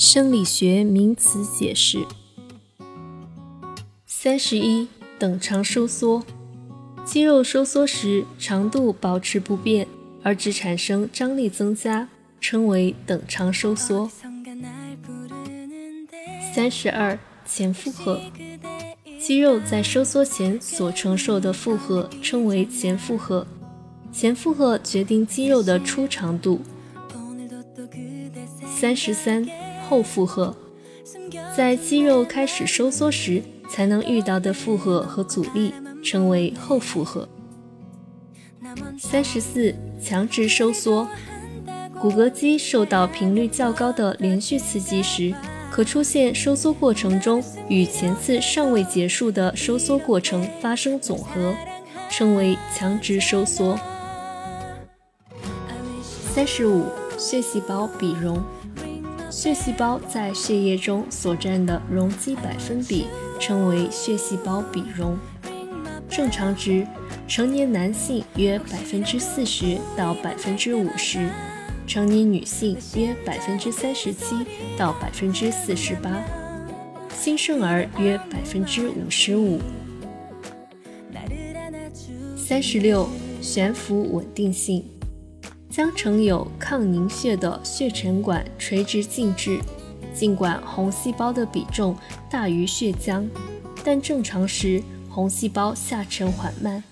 [0.00, 2.06] 生理学名词解释。
[4.06, 4.86] 三十一，
[5.18, 6.22] 等长收缩。
[7.04, 9.88] 肌肉收缩时，长度保持不变，
[10.22, 12.08] 而只产生张力增加，
[12.40, 14.08] 称为等长收缩。
[16.54, 18.20] 三十二，前负荷。
[19.20, 23.44] 肌肉在收缩前所承受的负荷称为前负荷，
[24.12, 26.60] 前负荷决定肌肉的初长度。
[28.76, 29.44] 三十三。
[29.88, 30.54] 后负荷，
[31.56, 35.72] 在肌肉开始收缩时才能遇到的负荷和阻力，
[36.04, 37.26] 称为后负荷。
[38.98, 41.08] 三十四，强直收缩，
[41.98, 45.34] 骨骼肌受到频率较高的连续刺激时，
[45.70, 51.54] 可出现收缩过程中与前次尚未结束的收缩过程发生总和，
[52.10, 53.78] 称为强直收缩。
[56.34, 56.84] 三十五，
[57.16, 58.38] 血细胞比容。
[59.30, 63.06] 血细胞在血液中所占的容积百分比
[63.38, 65.16] 称为血细胞比容。
[66.08, 66.86] 正常值，
[67.28, 71.28] 成年男性约百分之四十到百分之五十，
[71.86, 74.34] 成年女性约百分之三十七
[74.76, 76.10] 到百分之四十八，
[77.14, 79.60] 新生儿约百分之五十五。
[82.36, 83.06] 三十六，
[83.42, 84.82] 悬浮稳定性。
[85.78, 89.60] 将呈有抗凝血的血沉管垂直静置，
[90.12, 91.96] 尽管红细胞的比重
[92.28, 93.24] 大于血浆，
[93.84, 96.82] 但正常时红细胞下沉缓慢，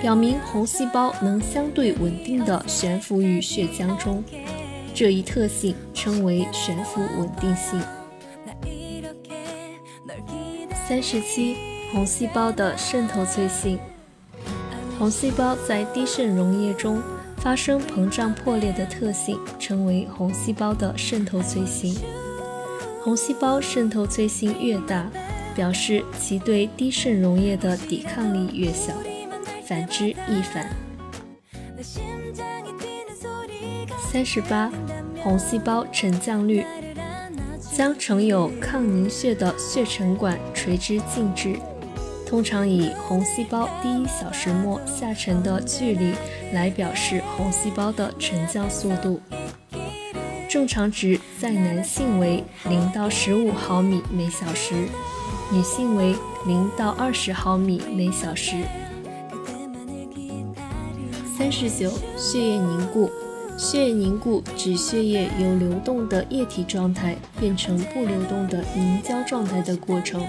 [0.00, 4.22] 表明红细胞能相对稳定地悬浮于血浆中。
[4.94, 7.82] 这一特性称为悬浮稳定性。
[10.86, 11.56] 三十七，
[11.92, 13.76] 红细胞的渗透脆性。
[15.00, 17.02] 红细胞在低渗溶液中。
[17.44, 21.94] 发生膨胀破裂的特性称为红细胞的渗透脆性。
[23.02, 25.06] 红细胞渗透脆性越大，
[25.54, 28.94] 表示其对低渗溶液的抵抗力越小，
[29.66, 30.70] 反之亦反。
[34.10, 34.72] 三十八，
[35.22, 36.64] 红细胞沉降率，
[37.76, 41.56] 将盛有抗凝血的血沉管垂直静置。
[42.26, 46.12] 通常以红细胞第一小时末下沉的距离
[46.52, 49.20] 来表示红细胞的沉降速度。
[50.48, 54.74] 正常值在男性为零到十五毫米每小时，
[55.52, 56.14] 女性为
[56.46, 58.56] 零到二十毫米每小时。
[61.36, 63.10] 三十九，血液凝固。
[63.56, 70.24] 血液凝固指血液由流动的液体状态变成不流动的凝胶状态的过程。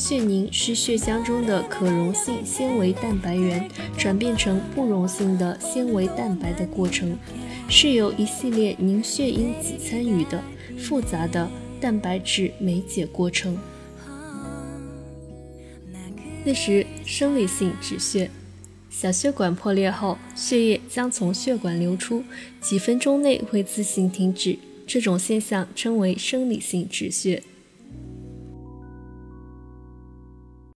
[0.00, 3.68] 血凝是血浆中的可溶性纤维蛋白原
[3.98, 7.18] 转变成不溶性的纤维蛋白的过程，
[7.68, 10.42] 是由一系列凝血因子参与的
[10.78, 11.50] 复杂的
[11.82, 13.58] 蛋白质酶解过程。
[16.44, 18.30] 四十，生理性止血。
[18.88, 22.24] 小血管破裂后，血液将从血管流出，
[22.62, 27.42] 几分钟内会自行停止，这种现象称为生理性止血。